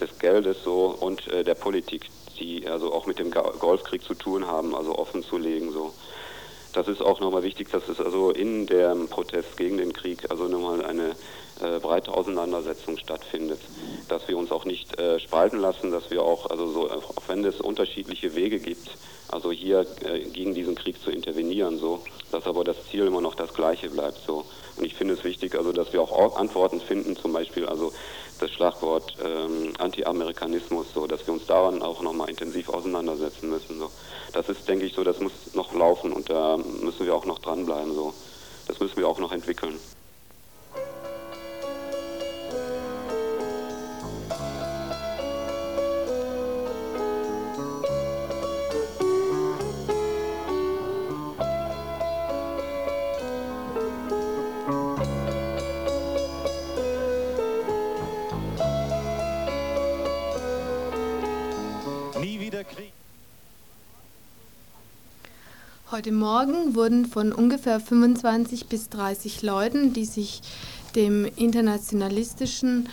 [0.00, 4.48] des Geldes so und äh, der Politik, die also auch mit dem Golfkrieg zu tun
[4.48, 5.94] haben, also offen zu legen so.
[6.78, 10.44] Das ist auch nochmal wichtig, dass es also in dem Protest gegen den Krieg also
[10.44, 11.16] nochmal eine
[11.60, 13.58] äh, breite Auseinandersetzung stattfindet.
[14.06, 17.44] Dass wir uns auch nicht äh, spalten lassen, dass wir auch, also so, auch wenn
[17.44, 18.90] es unterschiedliche Wege gibt,
[19.26, 23.34] also hier äh, gegen diesen Krieg zu intervenieren, so, dass aber das Ziel immer noch
[23.34, 24.20] das gleiche bleibt.
[24.24, 24.44] So.
[24.76, 27.92] Und ich finde es wichtig, also dass wir auch Antworten finden, zum Beispiel also
[28.38, 33.78] das Schlagwort ähm, Anti-Amerikanismus, so, dass wir uns daran auch nochmal intensiv auseinandersetzen müssen.
[33.78, 33.90] So.
[34.32, 37.38] Das ist, denke ich, so, das muss noch laufen und da müssen wir auch noch
[37.38, 37.94] dranbleiben.
[37.94, 38.14] So.
[38.66, 39.78] Das müssen wir auch noch entwickeln.
[65.98, 70.42] Heute Morgen wurden von ungefähr 25 bis 30 Leuten, die sich
[70.94, 72.88] dem internationalistischen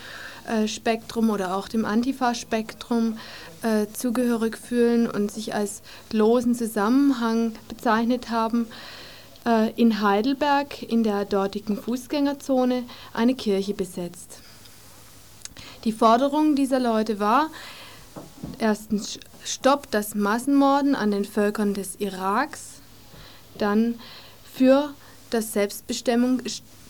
[0.48, 3.20] äh, Spektrum oder auch dem Antifa-Spektrum
[3.62, 8.66] äh, zugehörig fühlen und sich als losen Zusammenhang bezeichnet haben,
[9.46, 14.40] äh, in Heidelberg in der dortigen Fußgängerzone eine Kirche besetzt.
[15.84, 17.52] Die Forderung dieser Leute war,
[18.58, 22.75] erstens Stopp das Massenmorden an den Völkern des Iraks,
[23.58, 24.00] dann
[24.52, 24.94] für
[25.30, 26.42] das Selbstbestimmung,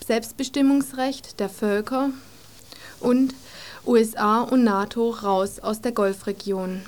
[0.06, 2.12] Selbstbestimmungsrecht der Völker
[2.99, 3.34] und
[3.86, 6.84] USA und NATO raus aus der Golfregion.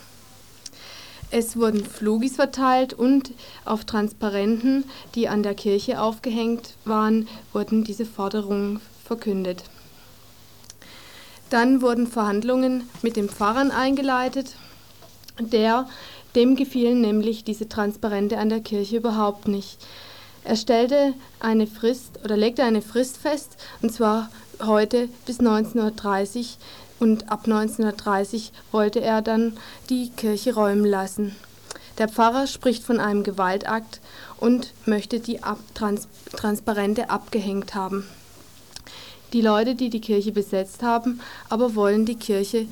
[1.29, 3.31] Es wurden Flugis verteilt und
[3.65, 9.63] auf Transparenten, die an der Kirche aufgehängt waren, wurden diese Forderungen verkündet.
[11.49, 14.55] Dann wurden Verhandlungen mit dem Pfarrern eingeleitet,
[15.39, 15.87] der
[16.37, 19.79] dem gefielen nämlich diese Transparente an der Kirche überhaupt nicht.
[20.43, 24.29] Er stellte eine Frist oder legte eine Frist fest, und zwar
[24.63, 26.59] heute bis 1930
[26.99, 29.57] und ab 1930 wollte er dann
[29.89, 31.35] die Kirche räumen lassen.
[31.97, 33.99] Der Pfarrer spricht von einem Gewaltakt
[34.39, 38.07] und möchte die Ab Trans Transparente abgehängt haben.
[39.33, 41.19] Die Leute, die die Kirche besetzt haben,
[41.49, 42.67] aber wollen die Kirche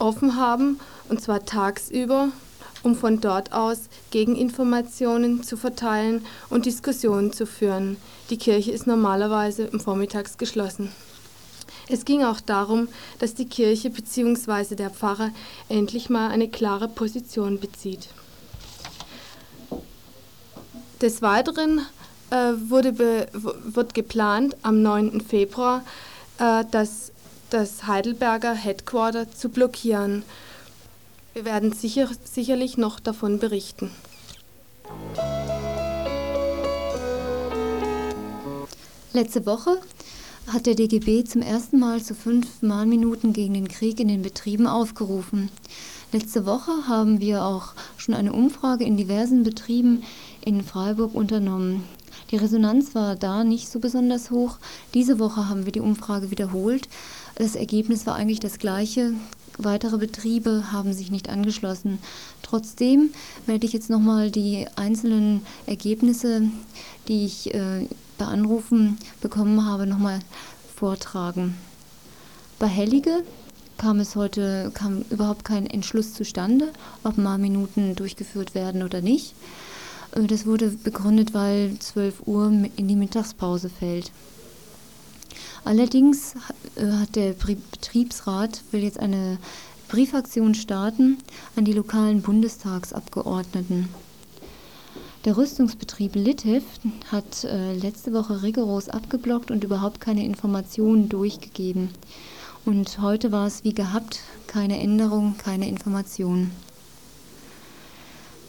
[0.00, 2.32] offen haben, und zwar tagsüber
[2.82, 7.96] um von dort aus Gegeninformationen zu verteilen und Diskussionen zu führen.
[8.30, 10.90] Die Kirche ist normalerweise vormittags geschlossen.
[11.88, 14.76] Es ging auch darum, dass die Kirche bzw.
[14.76, 15.30] der Pfarrer
[15.68, 18.08] endlich mal eine klare Position bezieht.
[21.00, 21.80] Des Weiteren
[22.30, 25.20] äh, wurde be, wird geplant, am 9.
[25.20, 25.82] Februar
[26.38, 27.10] äh, das,
[27.50, 30.22] das Heidelberger Headquarter zu blockieren.
[31.34, 33.90] Wir werden sicher, sicherlich noch davon berichten.
[39.14, 39.78] Letzte Woche
[40.46, 44.66] hat der DGB zum ersten Mal zu fünf Mahnminuten gegen den Krieg in den Betrieben
[44.66, 45.50] aufgerufen.
[46.12, 50.02] Letzte Woche haben wir auch schon eine Umfrage in diversen Betrieben
[50.44, 51.84] in Freiburg unternommen.
[52.30, 54.58] Die Resonanz war da nicht so besonders hoch.
[54.92, 56.88] Diese Woche haben wir die Umfrage wiederholt.
[57.36, 59.14] Das Ergebnis war eigentlich das gleiche.
[59.58, 61.98] Weitere Betriebe haben sich nicht angeschlossen.
[62.42, 63.10] Trotzdem
[63.46, 66.42] werde ich jetzt nochmal die einzelnen Ergebnisse,
[67.08, 67.86] die ich äh,
[68.18, 70.20] bei Anrufen bekommen habe, nochmal
[70.74, 71.54] vortragen.
[72.58, 73.22] Bei Hellige
[73.76, 79.34] kam es heute kam überhaupt kein Entschluss zustande, ob Mahnminuten durchgeführt werden oder nicht.
[80.12, 84.12] Äh, das wurde begründet, weil 12 Uhr in die Mittagspause fällt.
[85.64, 86.34] Allerdings
[86.76, 89.38] äh, hat der Betriebsrat will jetzt eine
[89.88, 91.18] Briefaktion starten
[91.54, 93.88] an die lokalen Bundestagsabgeordneten.
[95.24, 96.64] Der Rüstungsbetrieb Litev
[97.10, 101.90] hat äh, letzte Woche rigoros abgeblockt und überhaupt keine Informationen durchgegeben.
[102.64, 106.50] Und heute war es wie gehabt, keine Änderung, keine Information.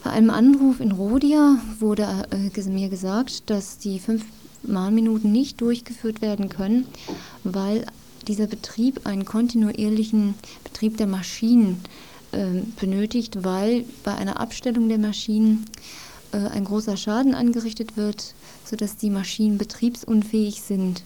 [0.02, 4.24] Bei einem Anruf in Rodia wurde äh, mir gesagt, dass die fünf
[4.66, 6.86] Mahnminuten nicht durchgeführt werden können,
[7.42, 7.86] weil
[8.26, 11.82] dieser Betrieb einen kontinuierlichen Betrieb der Maschinen
[12.32, 15.66] äh, benötigt, weil bei einer Abstellung der Maschinen
[16.32, 21.02] äh, ein großer Schaden angerichtet wird, sodass die Maschinen betriebsunfähig sind.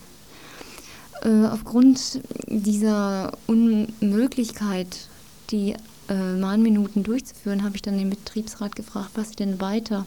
[1.22, 5.08] Äh, aufgrund dieser Unmöglichkeit,
[5.50, 5.74] die
[6.08, 10.06] äh, Mahnminuten durchzuführen, habe ich dann den Betriebsrat gefragt, was sie denn weiter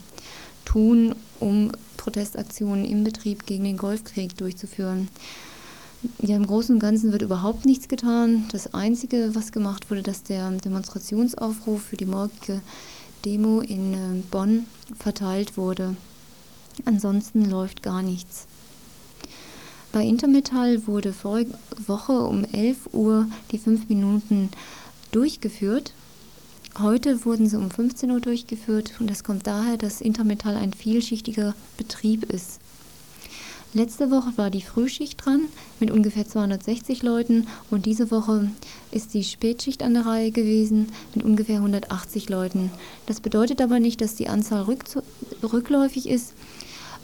[0.65, 5.09] tun, um Protestaktionen im Betrieb gegen den Golfkrieg durchzuführen.
[6.19, 8.45] Ja, im Großen und Ganzen wird überhaupt nichts getan.
[8.51, 12.61] Das Einzige, was gemacht wurde, dass der Demonstrationsaufruf für die morgige
[13.23, 14.65] Demo in äh, Bonn
[14.97, 15.95] verteilt wurde.
[16.85, 18.47] Ansonsten läuft gar nichts.
[19.91, 21.53] Bei Intermetall wurde vorige
[21.85, 24.49] Woche um 11 Uhr die 5 Minuten
[25.11, 25.93] durchgeführt.
[26.79, 31.53] Heute wurden sie um 15 Uhr durchgeführt und das kommt daher, dass Intermetall ein vielschichtiger
[31.77, 32.61] Betrieb ist.
[33.73, 35.41] Letzte Woche war die Frühschicht dran
[35.81, 38.49] mit ungefähr 260 Leuten und diese Woche
[38.91, 42.71] ist die Spätschicht an der Reihe gewesen mit ungefähr 180 Leuten.
[43.05, 44.65] Das bedeutet aber nicht, dass die Anzahl
[45.43, 46.33] rückläufig ist,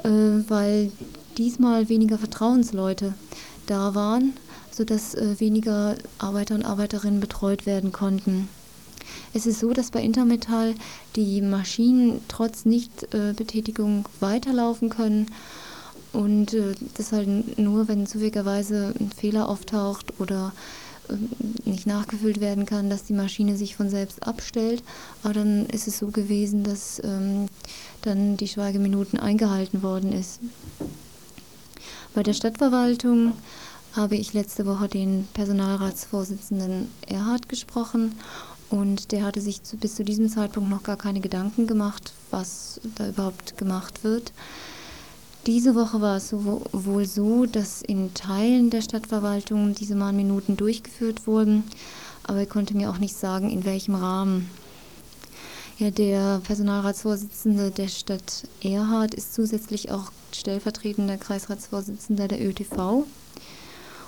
[0.04, 0.92] äh, weil
[1.38, 3.14] diesmal weniger Vertrauensleute
[3.66, 4.34] da waren,
[4.72, 8.48] sodass äh, weniger Arbeiter und Arbeiterinnen betreut werden konnten.
[9.34, 10.76] Es ist so, dass bei Intermetall
[11.16, 15.28] die Maschinen trotz Nichtbetätigung weiterlaufen können
[16.14, 20.54] und äh, das halt nur, wenn zufälligerweise ein Fehler auftaucht oder
[21.10, 21.30] ähm,
[21.66, 24.84] nicht nachgefüllt werden kann, dass die Maschine sich von selbst abstellt.
[25.24, 27.48] Aber dann ist es so gewesen, dass ähm,
[28.02, 30.40] dann die Schweigeminuten eingehalten worden ist.
[32.14, 33.34] Bei der Stadtverwaltung
[33.94, 38.14] habe ich letzte Woche den Personalratsvorsitzenden Erhard gesprochen
[38.70, 43.10] und der hatte sich bis zu diesem Zeitpunkt noch gar keine Gedanken gemacht, was da
[43.10, 44.34] überhaupt gemacht wird.
[45.46, 51.64] Diese Woche war es wohl so, dass in Teilen der Stadtverwaltung diese Mahnminuten durchgeführt wurden,
[52.24, 54.50] aber er konnte mir auch nicht sagen, in welchem Rahmen.
[55.80, 63.06] Ja, der Personalratsvorsitzende der Stadt Erhard ist zusätzlich auch stellvertretender Kreisratsvorsitzender der ÖTV.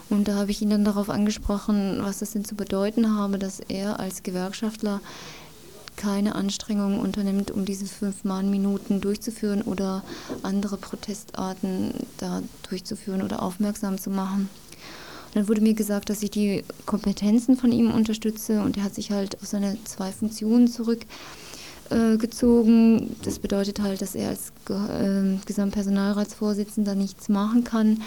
[0.10, 3.60] Und da habe ich ihn dann darauf angesprochen, was das denn zu bedeuten habe, dass
[3.60, 5.02] er als Gewerkschaftler
[6.00, 10.02] keine Anstrengungen unternimmt, um diese fünf Mahnminuten durchzuführen oder
[10.44, 14.50] andere Protestarten da durchzuführen oder aufmerksam zu machen.
[15.28, 18.96] Und dann wurde mir gesagt, dass ich die Kompetenzen von ihm unterstütze und er hat
[18.96, 23.16] sich halt auf seine zwei Funktionen zurückgezogen.
[23.24, 28.02] das bedeutet halt, dass er als äh, Gesamtpersonalratsvorsitzender nichts machen kann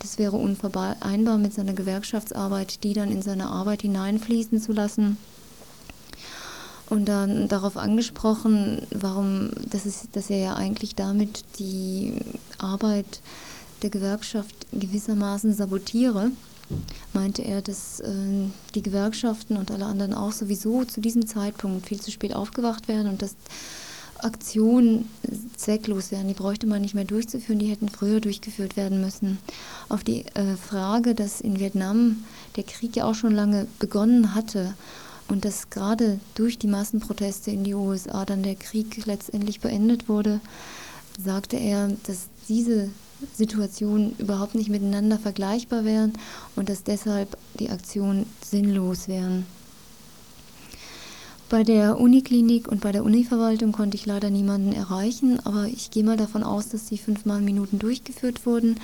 [0.00, 5.16] das wäre unvereinbar mit seiner Gewerkschaftsarbeit, die dann in seine Arbeit hineinfließen zu lassen.
[6.88, 12.12] Und dann darauf angesprochen, warum, das ist, dass er ja eigentlich damit die
[12.58, 13.20] Arbeit
[13.82, 16.30] der Gewerkschaft gewissermaßen sabotiere,
[17.12, 18.12] meinte er, dass äh,
[18.74, 23.08] die Gewerkschaften und alle anderen auch sowieso zu diesem Zeitpunkt viel zu spät aufgewacht wären
[23.08, 23.34] und dass
[24.18, 25.08] Aktionen
[25.56, 26.28] zwecklos wären.
[26.28, 29.38] Die bräuchte man nicht mehr durchzuführen, die hätten früher durchgeführt werden müssen.
[29.88, 32.24] Auf die äh, Frage, dass in Vietnam
[32.56, 34.74] der Krieg ja auch schon lange begonnen hatte
[35.28, 40.40] und dass gerade durch die Massenproteste in die USA dann der Krieg letztendlich beendet wurde,
[41.22, 42.90] sagte er, dass diese
[43.34, 46.12] Situationen überhaupt nicht miteinander vergleichbar wären
[46.54, 49.46] und dass deshalb die Aktionen sinnlos wären.
[51.48, 56.02] Bei der Uniklinik und bei der Univerwaltung konnte ich leider niemanden erreichen, aber ich gehe
[56.02, 58.80] mal davon aus, dass die fünfmal Minuten durchgeführt wurden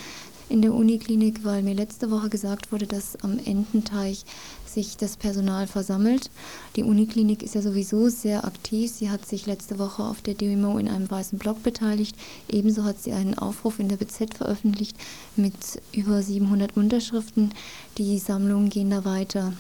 [0.48, 4.24] in der Uniklinik, weil mir letzte Woche gesagt wurde, dass am Ententeich
[4.64, 6.30] sich das Personal versammelt.
[6.76, 8.92] Die Uniklinik ist ja sowieso sehr aktiv.
[8.92, 12.14] Sie hat sich letzte Woche auf der Demo in einem weißen Block beteiligt.
[12.48, 14.96] Ebenso hat sie einen Aufruf in der BZ veröffentlicht
[15.34, 15.54] mit
[15.90, 17.52] über 700 Unterschriften.
[17.98, 19.52] Die Sammlungen gehen da weiter.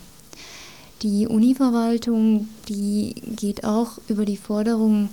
[1.02, 5.08] Die Univerwaltung, die geht auch über die Forderungen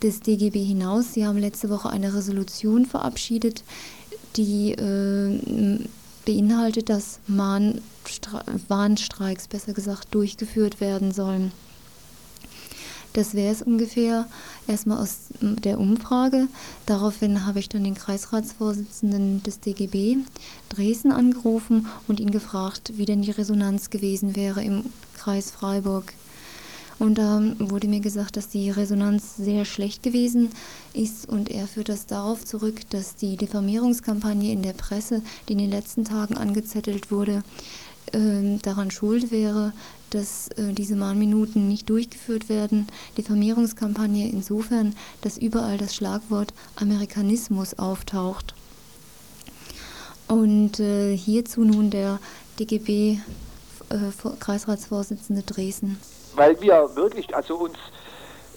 [0.00, 1.12] des DGB hinaus.
[1.14, 3.64] Sie haben letzte Woche eine Resolution verabschiedet,
[4.36, 5.80] die äh,
[6.24, 7.18] beinhaltet, dass
[8.68, 11.50] Warnstreiks, besser gesagt, durchgeführt werden sollen.
[13.12, 14.26] Das wäre es ungefähr
[14.66, 16.48] erstmal aus der Umfrage.
[16.86, 20.18] Daraufhin habe ich dann den Kreisratsvorsitzenden des DGB
[20.70, 24.84] Dresden angerufen und ihn gefragt, wie denn die Resonanz gewesen wäre im
[25.16, 26.14] Kreis Freiburg.
[26.98, 30.50] Und da wurde mir gesagt, dass die Resonanz sehr schlecht gewesen
[30.94, 35.58] ist und er führt das darauf zurück, dass die Diffamierungskampagne in der Presse, die in
[35.58, 37.42] den letzten Tagen angezettelt wurde,
[38.12, 39.72] äh, daran schuld wäre,
[40.14, 42.88] dass äh, diese Mahnminuten nicht durchgeführt werden.
[43.16, 48.54] Diffamierungskampagne insofern, dass überall das Schlagwort Amerikanismus auftaucht.
[50.28, 52.18] Und äh, hierzu nun der
[52.58, 53.18] DGB
[53.90, 56.00] äh, Kreisratsvorsitzende Dresden.
[56.34, 57.76] Weil wir wirklich, also uns,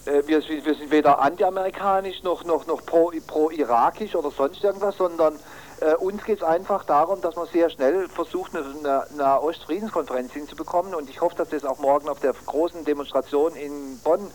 [0.06, 5.34] äh, wir, sind weder anti-amerikanisch noch, noch, noch pro-irakisch pro oder sonst irgendwas, sondern
[5.80, 10.94] äh, uns geht es einfach darum, dass man sehr schnell versucht, eine, eine Ostfriedenskonferenz hinzubekommen.
[10.94, 14.30] Und ich hoffe, dass das auch morgen auf der großen Demonstration in Bonn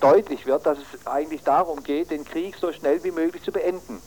[0.00, 4.00] deutlich wird, dass es eigentlich darum geht, den Krieg so schnell wie möglich zu beenden.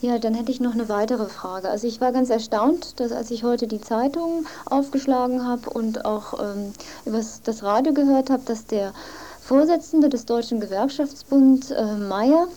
[0.00, 1.70] Ja, dann hätte ich noch eine weitere Frage.
[1.70, 6.38] Also ich war ganz erstaunt, dass als ich heute die Zeitung aufgeschlagen habe und auch
[6.40, 6.72] ähm,
[7.06, 8.92] über das Radio gehört habe, dass der
[9.40, 12.48] Vorsitzende des Deutschen Gewerkschaftsbund äh, Mayer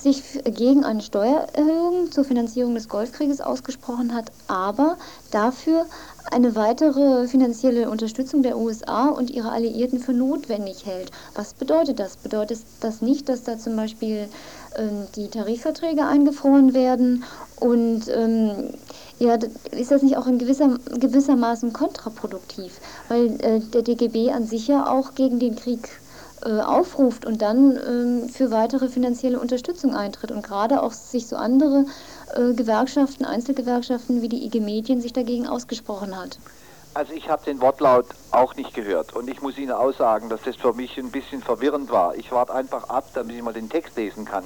[0.00, 4.96] sich gegen eine Steuererhöhung zur Finanzierung des Golfkrieges ausgesprochen hat, aber
[5.30, 5.86] dafür
[6.30, 11.10] eine weitere finanzielle Unterstützung der USA und ihrer Alliierten für notwendig hält.
[11.34, 12.16] Was bedeutet das?
[12.16, 14.28] Bedeutet das nicht, dass da zum Beispiel
[14.76, 17.24] ähm, die Tarifverträge eingefroren werden
[17.60, 18.74] und ähm,
[19.18, 19.36] ja,
[19.72, 24.90] ist das nicht auch in gewisser, gewissermaßen kontraproduktiv, weil äh, der DGB an sich ja
[24.90, 25.88] auch gegen den Krieg
[26.44, 31.36] äh, aufruft und dann ähm, für weitere finanzielle Unterstützung eintritt und gerade auch sich so
[31.36, 31.86] andere
[32.34, 36.38] äh, Gewerkschaften, Einzelgewerkschaften wie die IG Medien sich dagegen ausgesprochen hat.
[36.94, 40.42] Also ich habe den Wortlaut auch nicht gehört und ich muss Ihnen auch sagen, dass
[40.42, 42.16] das für mich ein bisschen verwirrend war.
[42.16, 44.44] Ich warte einfach ab, damit ich mal den Text lesen kann,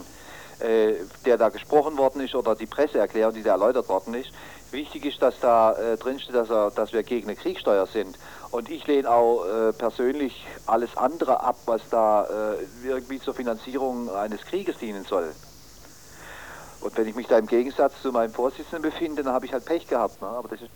[0.59, 4.31] äh, der da gesprochen worden ist oder die Presseerklärung, die da erläutert worden ist.
[4.71, 8.19] Wichtig ist, dass da äh, drin dass, dass wir gegen eine Kriegssteuer sind.
[8.53, 14.11] Und ich lehne auch äh, persönlich alles andere ab, was da äh, irgendwie zur Finanzierung
[14.11, 15.33] eines Krieges dienen soll.
[16.83, 19.65] Und wenn ich mich da im Gegensatz zu meinem Vorsitzenden befinde, dann habe ich halt
[19.65, 20.21] Pech gehabt.
[20.21, 20.29] Ne?
[20.29, 20.71] Aber das ist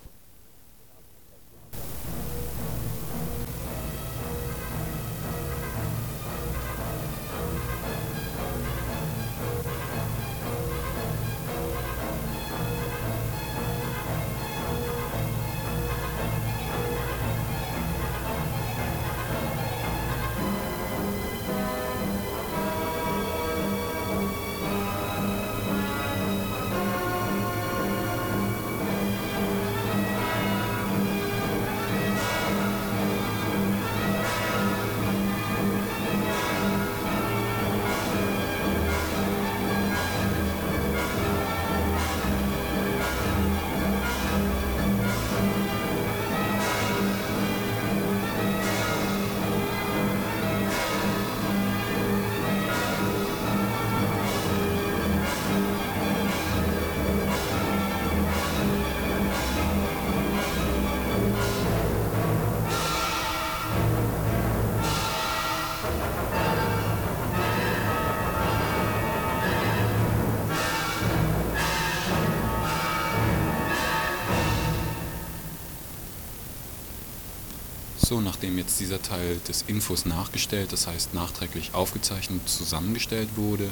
[78.37, 83.67] nachdem jetzt dieser Teil des Infos nachgestellt, das heißt nachträglich aufgezeichnet, zusammengestellt wurde,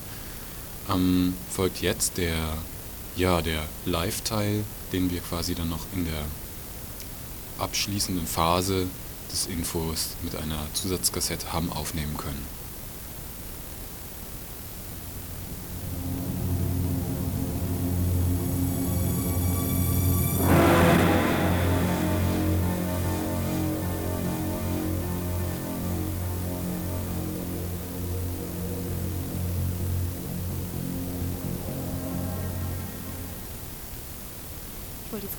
[0.89, 2.35] ähm, folgt jetzt der,
[3.15, 6.23] ja, der Live-Teil, den wir quasi dann noch in der
[7.59, 8.87] abschließenden Phase
[9.31, 12.54] des Infos mit einer Zusatzkassette haben aufnehmen können.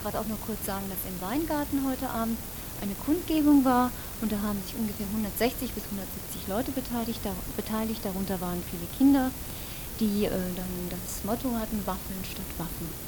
[0.06, 2.38] Gerade auch nur kurz sagen, dass im Weingarten heute Abend
[2.80, 3.90] eine Kundgebung war
[4.22, 8.04] und da haben sich ungefähr 160 bis 170 Leute beteiligt, da, beteiligt.
[8.04, 9.32] darunter waren viele Kinder,
[9.98, 13.05] die äh, dann das Motto hatten, Waffeln statt Waffen.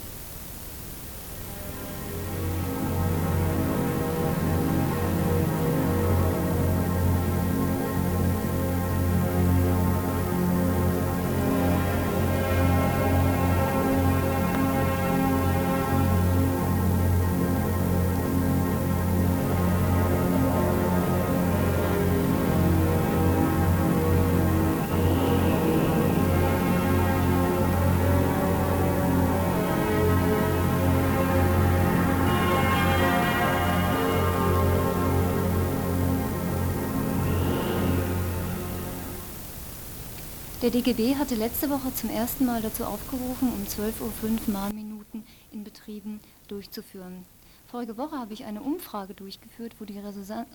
[40.68, 45.64] Der DGB hatte letzte Woche zum ersten Mal dazu aufgerufen, um 12.05 Uhr Mahnminuten in
[45.64, 47.24] Betrieben durchzuführen.
[47.70, 49.98] Vorige Woche habe ich eine Umfrage durchgeführt, wo die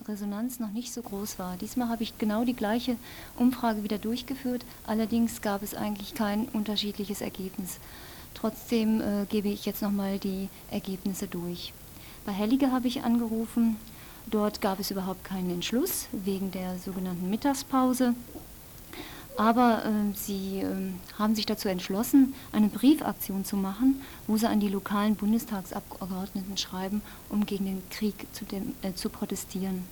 [0.06, 1.56] Resonanz noch nicht so groß war.
[1.56, 2.96] Diesmal habe ich genau die gleiche
[3.34, 7.80] Umfrage wieder durchgeführt, allerdings gab es eigentlich kein unterschiedliches Ergebnis.
[8.34, 11.72] Trotzdem äh, gebe ich jetzt nochmal die Ergebnisse durch.
[12.24, 13.78] Bei Hellige habe ich angerufen,
[14.30, 18.14] dort gab es überhaupt keinen Entschluss wegen der sogenannten Mittagspause.
[19.36, 24.60] Aber äh, sie äh, haben sich dazu entschlossen, eine Briefaktion zu machen, wo sie an
[24.60, 29.84] die lokalen Bundestagsabgeordneten schreiben, um gegen den Krieg zu, dem, äh, zu protestieren.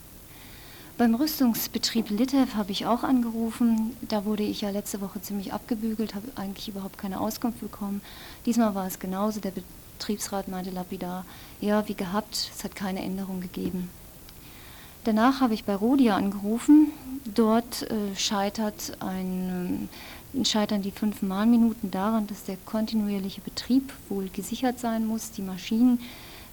[0.96, 3.96] Beim Rüstungsbetrieb Litev habe ich auch angerufen.
[4.08, 8.02] Da wurde ich ja letzte Woche ziemlich abgebügelt, habe eigentlich überhaupt keine Auskunft bekommen.
[8.46, 9.40] Diesmal war es genauso.
[9.40, 9.52] Der
[9.98, 11.24] Betriebsrat meinte lapidar,
[11.60, 13.88] ja, wie gehabt, es hat keine Änderung gegeben.
[15.04, 16.92] Danach habe ich bei Rodia angerufen.
[17.34, 19.88] Dort äh, scheitert ein,
[20.34, 25.32] äh, scheitern die fünf Mahnminuten daran, dass der kontinuierliche Betrieb wohl gesichert sein muss.
[25.32, 25.98] Die Maschinen,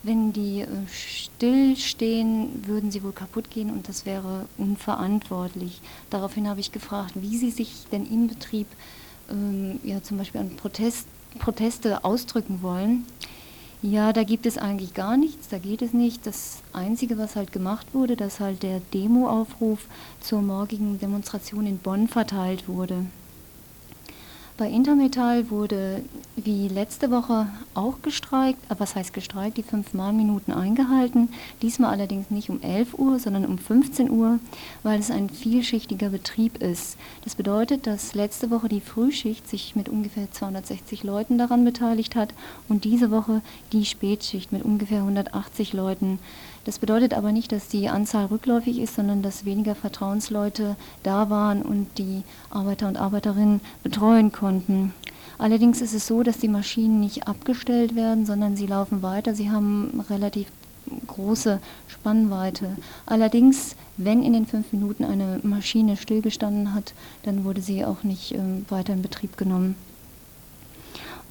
[0.01, 5.81] wenn die äh, stillstehen, würden sie wohl kaputt gehen und das wäre unverantwortlich.
[6.09, 8.67] Daraufhin habe ich gefragt, wie sie sich denn im Betrieb
[9.29, 13.05] ähm, ja, zum Beispiel an Protest, Proteste ausdrücken wollen.
[13.81, 16.27] Ja, da gibt es eigentlich gar nichts, da geht es nicht.
[16.27, 19.85] Das Einzige, was halt gemacht wurde, dass halt der Demoaufruf
[20.19, 23.05] zur morgigen Demonstration in Bonn verteilt wurde.
[24.59, 26.03] Bei Intermetall wurde
[26.35, 31.29] wie letzte Woche auch gestreikt, aber was heißt gestreikt, die fünf Mahnminuten eingehalten.
[31.61, 34.39] Diesmal allerdings nicht um 11 Uhr, sondern um 15 Uhr,
[34.83, 36.97] weil es ein vielschichtiger Betrieb ist.
[37.23, 42.33] Das bedeutet, dass letzte Woche die Frühschicht sich mit ungefähr 260 Leuten daran beteiligt hat
[42.67, 43.41] und diese Woche
[43.71, 46.19] die Spätschicht mit ungefähr 180 Leuten.
[46.65, 51.61] Das bedeutet aber nicht, dass die Anzahl rückläufig ist, sondern dass weniger Vertrauensleute da waren
[51.61, 54.93] und die Arbeiter und Arbeiterinnen betreuen konnten.
[55.37, 59.33] Allerdings ist es so, dass die Maschinen nicht abgestellt werden, sondern sie laufen weiter.
[59.33, 60.47] Sie haben relativ
[61.07, 62.75] große Spannweite.
[63.05, 66.93] Allerdings, wenn in den fünf Minuten eine Maschine stillgestanden hat,
[67.23, 68.39] dann wurde sie auch nicht äh,
[68.69, 69.75] weiter in Betrieb genommen.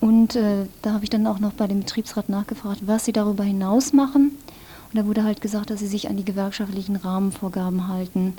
[0.00, 3.44] Und äh, da habe ich dann auch noch bei dem Betriebsrat nachgefragt, was sie darüber
[3.44, 4.32] hinaus machen.
[4.92, 8.34] Und da wurde halt gesagt, dass sie sich an die gewerkschaftlichen Rahmenvorgaben halten.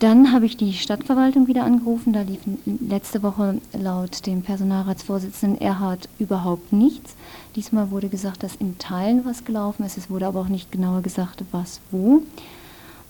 [0.00, 2.14] Dann habe ich die Stadtverwaltung wieder angerufen.
[2.14, 7.14] Da lief letzte Woche laut dem Personalratsvorsitzenden Erhard überhaupt nichts.
[7.54, 9.98] Diesmal wurde gesagt, dass in Teilen was gelaufen ist.
[9.98, 12.22] Es wurde aber auch nicht genauer gesagt, was wo.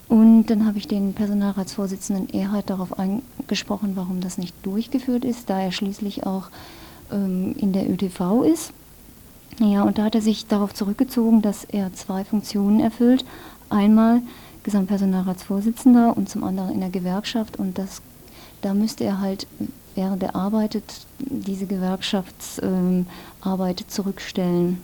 [0.08, 5.60] Und dann habe ich den Personalratsvorsitzenden Erhard darauf angesprochen, warum das nicht durchgeführt ist, da
[5.60, 6.48] er schließlich auch
[7.12, 8.72] ähm, in der ÖTV ist.
[9.58, 13.24] Ja, und da hat er sich darauf zurückgezogen, dass er zwei Funktionen erfüllt.
[13.68, 14.22] Einmal
[14.62, 17.58] Gesamtpersonalratsvorsitzender und zum anderen in der Gewerkschaft.
[17.58, 18.02] Und das,
[18.62, 19.46] da müsste er halt,
[19.94, 24.82] während er arbeitet, diese Gewerkschaftsarbeit äh, zurückstellen.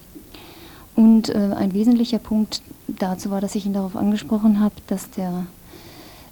[0.95, 5.47] Und äh, ein wesentlicher Punkt dazu war, dass ich ihn darauf angesprochen habe, dass der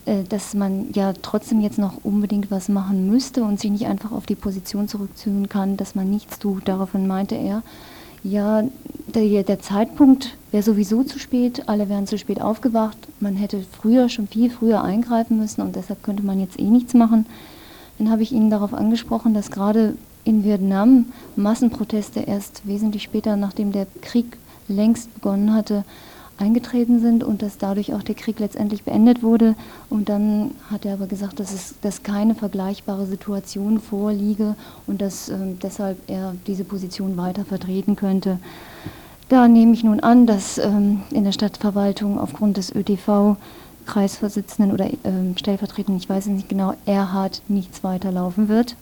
[0.06, 4.12] äh, dass man ja trotzdem jetzt noch unbedingt was machen müsste und sich nicht einfach
[4.12, 6.68] auf die Position zurückziehen kann, dass man nichts tut.
[6.68, 7.62] Daraufhin meinte er,
[8.24, 8.64] ja,
[9.14, 14.08] der, der Zeitpunkt wäre sowieso zu spät, alle wären zu spät aufgewacht, man hätte früher,
[14.08, 17.26] schon viel früher eingreifen müssen und deshalb könnte man jetzt eh nichts machen.
[17.98, 21.06] Dann habe ich Ihnen darauf angesprochen, dass gerade in Vietnam
[21.36, 25.84] Massenproteste erst wesentlich später, nachdem der Krieg längst begonnen hatte,
[26.38, 29.54] eingetreten sind und dass dadurch auch der Krieg letztendlich beendet wurde.
[29.90, 34.56] Und dann hat er aber gesagt, dass, es, dass keine vergleichbare Situation vorliege
[34.86, 38.38] und dass äh, deshalb er diese Position weiter vertreten könnte.
[39.28, 43.36] Da nehme ich nun an, dass ähm, in der Stadtverwaltung aufgrund des ÖTV
[43.86, 48.76] Kreisvorsitzenden oder ähm, Stellvertretenden, ich weiß es nicht genau, Erhard nichts weiterlaufen wird.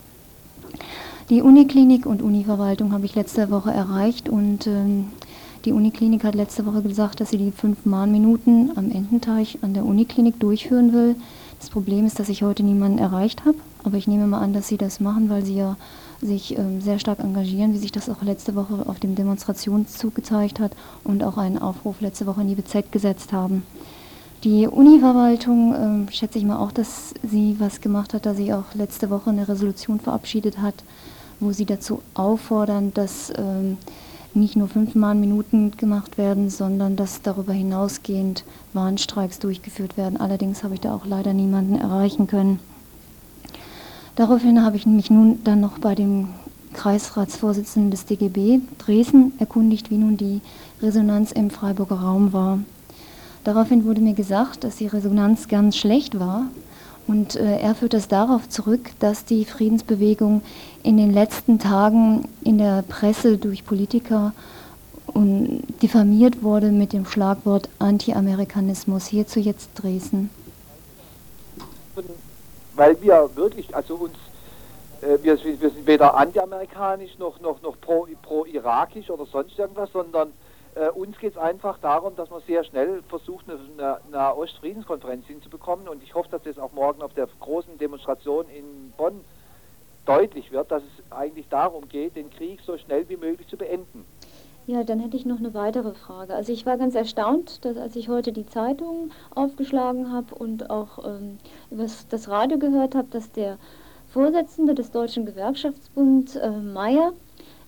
[1.30, 5.09] Die Uniklinik und Univerwaltung habe ich letzte Woche erreicht und ähm,
[5.64, 9.84] die Uniklinik hat letzte Woche gesagt, dass sie die fünf Mahnminuten am Ententeich an der
[9.84, 11.16] Uniklinik durchführen will.
[11.60, 14.66] Das Problem ist, dass ich heute niemanden erreicht habe, aber ich nehme mal an, dass
[14.66, 15.76] sie das machen, weil sie ja
[16.20, 20.58] sich ähm, sehr stark engagieren, wie sich das auch letzte Woche auf dem Demonstrationszug gezeigt
[20.58, 20.72] hat
[21.04, 23.64] und auch einen Aufruf letzte Woche in die BZ gesetzt haben.
[24.44, 28.74] Die Uni-Verwaltung ähm, schätze ich mal auch, dass sie was gemacht hat, da sie auch
[28.74, 30.74] letzte Woche eine Resolution verabschiedet hat,
[31.38, 33.78] wo sie dazu auffordern, dass ähm,
[34.34, 40.20] nicht nur fünf Mahnminuten gemacht werden, sondern dass darüber hinausgehend Warnstreiks durchgeführt werden.
[40.20, 42.58] Allerdings habe ich da auch leider niemanden erreichen können.
[44.16, 46.28] Daraufhin habe ich mich nun dann noch bei dem
[46.74, 50.40] Kreisratsvorsitzenden des DGB Dresden erkundigt, wie nun die
[50.80, 52.58] Resonanz im Freiburger Raum war.
[53.44, 56.46] Daraufhin wurde mir gesagt, dass die Resonanz ganz schlecht war,
[57.12, 60.40] und äh, er führt das darauf zurück, dass die Friedensbewegung
[60.82, 64.32] in den letzten Tagen in der Presse durch Politiker
[65.08, 69.04] und diffamiert wurde mit dem Schlagwort Anti-Amerikanismus.
[69.04, 70.30] Hierzu jetzt Dresden.
[72.76, 74.16] Weil wir wirklich, also uns,
[75.02, 80.32] äh, wir, wir, sind weder anti-amerikanisch noch, noch, noch pro-irakisch pro oder sonst irgendwas, sondern
[80.74, 85.88] äh, uns geht es einfach darum, dass man sehr schnell versucht, eine, eine Ostfriedenskonferenz hinzubekommen.
[85.88, 89.20] Und ich hoffe, dass das auch morgen auf der großen Demonstration in Bonn
[90.06, 94.04] deutlich wird, dass es eigentlich darum geht, den Krieg so schnell wie möglich zu beenden.
[94.66, 96.34] Ja, dann hätte ich noch eine weitere Frage.
[96.34, 101.04] Also ich war ganz erstaunt, dass als ich heute die Zeitung aufgeschlagen habe und auch
[101.04, 101.38] ähm,
[101.70, 103.58] über das Radio gehört habe, dass der
[104.12, 107.12] Vorsitzende des Deutschen Gewerkschaftsbunds äh, Mayer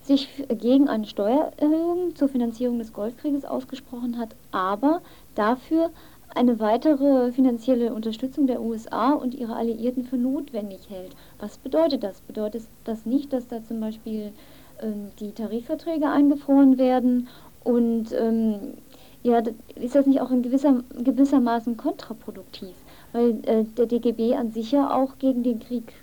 [0.05, 5.01] sich gegen eine Steuererhöhung zur Finanzierung des Golfkrieges ausgesprochen hat, aber
[5.33, 5.89] dafür
[6.33, 11.15] eine weitere finanzielle Unterstützung der USA und ihrer Alliierten für notwendig hält.
[11.39, 12.21] Was bedeutet das?
[12.21, 14.31] Bedeutet das nicht, dass da zum Beispiel
[14.81, 17.29] ähm, die Tarifverträge eingefroren werden?
[17.63, 18.73] Und ähm,
[19.23, 19.41] ja,
[19.75, 22.75] ist das nicht auch in gewisser, gewissermaßen kontraproduktiv?
[23.13, 25.93] Weil äh, der DGB an sich ja auch gegen den Krieg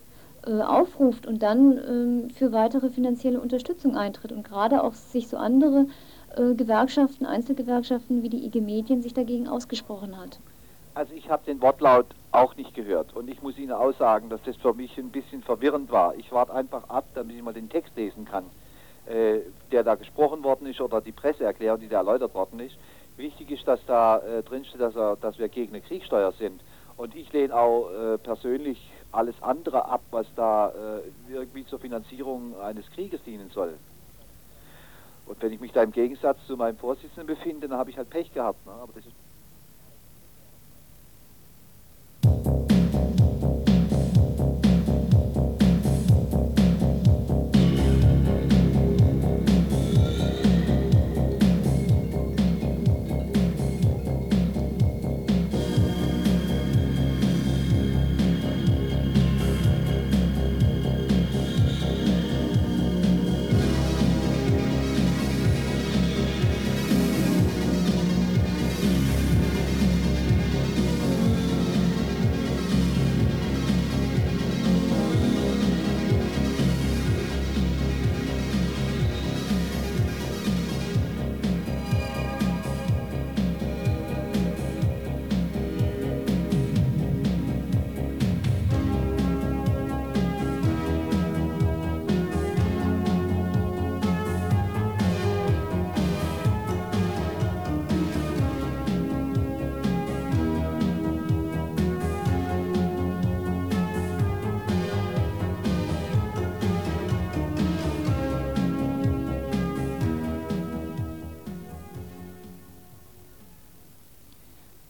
[0.50, 5.86] aufruft und dann ähm, für weitere finanzielle Unterstützung eintritt und gerade auch sich so andere
[6.36, 10.40] äh, Gewerkschaften, Einzelgewerkschaften wie die IG Medien sich dagegen ausgesprochen hat.
[10.94, 14.42] Also ich habe den Wortlaut auch nicht gehört und ich muss Ihnen auch sagen, dass
[14.44, 16.14] das für mich ein bisschen verwirrend war.
[16.16, 18.44] Ich warte einfach ab, damit ich mal den Text lesen kann,
[19.06, 19.40] äh,
[19.70, 22.76] der da gesprochen worden ist oder die Presseerklärung, die da erläutert worden ist.
[23.16, 26.60] Wichtig ist, dass da äh, drin steht, dass, er, dass wir gegen eine Kriegssteuer sind.
[26.96, 28.78] Und ich lehne auch äh, persönlich
[29.12, 33.74] alles andere ab, was da äh, irgendwie zur Finanzierung eines Krieges dienen soll.
[35.26, 38.10] Und wenn ich mich da im Gegensatz zu meinem Vorsitzenden befinde, dann habe ich halt
[38.10, 38.66] Pech gehabt.
[38.66, 38.72] Ne?
[38.72, 39.14] Aber das ist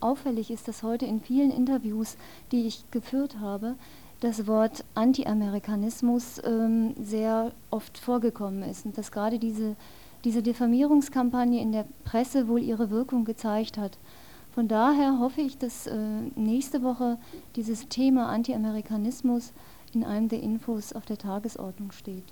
[0.03, 2.17] Auffällig ist, dass heute in vielen Interviews,
[2.51, 3.77] die ich geführt habe,
[4.21, 9.75] das Wort Anti-Amerikanismus ähm, sehr oft vorgekommen ist und dass gerade diese,
[10.25, 13.99] diese Diffamierungskampagne in der Presse wohl ihre Wirkung gezeigt hat.
[14.55, 15.97] Von daher hoffe ich, dass äh,
[16.37, 17.19] nächste Woche
[17.57, 19.53] dieses Thema Anti-Amerikanismus
[19.93, 22.25] in einem der Infos auf der Tagesordnung steht.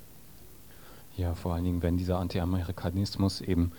[1.17, 3.71] Ja, vor allen Dingen, wenn dieser Anti-Amerikanismus eben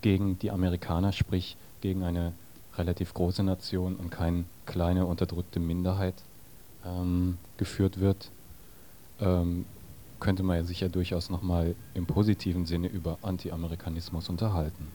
[0.00, 2.32] gegen die Amerikaner, sprich gegen eine
[2.78, 6.14] relativ große Nation und keine kleine unterdrückte Minderheit
[6.84, 8.30] ähm, geführt wird,
[9.20, 9.66] ähm,
[10.20, 14.88] könnte man ja sich ja durchaus nochmal im positiven Sinne über Anti-Amerikanismus unterhalten.